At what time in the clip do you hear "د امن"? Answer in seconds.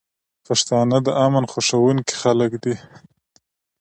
1.05-1.43